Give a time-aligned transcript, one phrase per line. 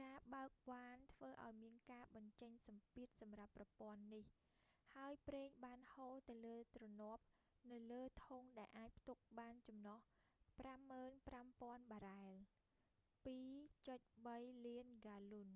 [0.00, 4.26] ការបើកវ៉ានធ្វើឱ្យមានការបញ្ចេញសម្ពាធសម្រាប់ប្រព័ន្ធនេះ
[4.94, 7.22] ហើយប្រេងបានហូរនៅលើទ្រនាប់
[7.72, 9.98] នៅលើធុងដែលអាចផ្ទុកបានចំណុះ
[10.58, 12.32] 55,000 បារ៉ែល
[13.26, 15.50] 2.3 លានហ្គាឡុន